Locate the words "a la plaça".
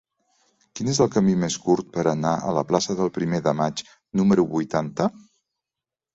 2.47-2.97